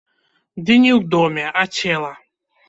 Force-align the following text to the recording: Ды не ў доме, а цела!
Ды 0.69 0.77
не 0.85 0.91
ў 0.99 1.01
доме, 1.11 1.45
а 1.61 1.67
цела! 1.77 2.11